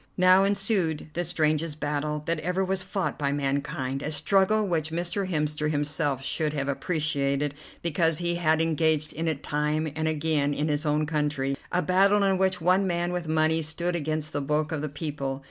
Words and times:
Now 0.17 0.43
ensued 0.43 1.09
the 1.13 1.23
strangest 1.23 1.79
battle 1.79 2.23
that 2.25 2.39
ever 2.39 2.65
was 2.65 2.81
fought 2.81 3.19
by 3.19 3.31
mankind, 3.31 4.01
a 4.01 4.09
struggle 4.09 4.65
which 4.67 4.89
Mr. 4.89 5.29
Hemster 5.29 5.69
himself 5.69 6.23
should 6.25 6.53
have 6.53 6.67
appreciated 6.67 7.53
because 7.83 8.17
he 8.17 8.37
had 8.37 8.59
engaged 8.61 9.13
in 9.13 9.27
it 9.27 9.43
time 9.43 9.93
and 9.95 10.07
again 10.07 10.55
in 10.55 10.69
his 10.69 10.87
own 10.87 11.05
country, 11.05 11.55
a 11.71 11.83
battle 11.83 12.23
in 12.23 12.39
which 12.39 12.59
one 12.59 12.87
man 12.87 13.11
with 13.13 13.27
money 13.27 13.61
stood 13.61 13.95
against 13.95 14.33
the 14.33 14.41
bulk 14.41 14.71
of 14.71 14.81
the 14.81 14.89
people. 14.89 15.39